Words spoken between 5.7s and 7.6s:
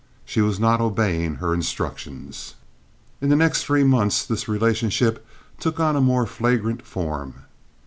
on a more flagrant form.